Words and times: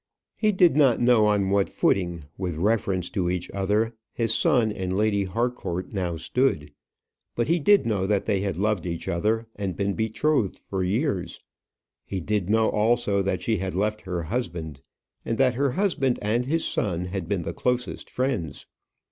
He 0.35 0.51
did 0.51 0.75
not 0.75 0.99
know 0.99 1.27
on 1.27 1.51
what 1.51 1.69
footing, 1.69 2.23
with 2.35 2.55
reference 2.55 3.07
to 3.11 3.29
each 3.29 3.51
other, 3.51 3.93
his 4.13 4.33
son 4.33 4.71
and 4.71 4.97
Lady 4.97 5.25
Harcourt 5.25 5.93
now 5.93 6.17
stood; 6.17 6.71
but 7.35 7.47
he 7.47 7.59
did 7.59 7.85
know 7.85 8.07
that 8.07 8.25
they 8.25 8.41
had 8.41 8.57
loved 8.57 8.87
each 8.87 9.07
other, 9.07 9.45
and 9.55 9.75
been 9.75 9.93
betrothed 9.93 10.57
for 10.57 10.83
years; 10.83 11.39
he 12.03 12.19
did 12.19 12.49
know, 12.49 12.67
also, 12.69 13.21
that 13.21 13.43
she 13.43 13.57
had 13.57 13.75
left 13.75 14.01
her 14.01 14.23
husband, 14.23 14.81
and 15.23 15.37
that 15.37 15.55
that 15.55 15.73
husband 15.73 16.17
and 16.19 16.47
his 16.47 16.65
son 16.65 17.05
had 17.05 17.29
been 17.29 17.43
the 17.43 17.53
closest 17.53 18.09
friends. 18.09 18.65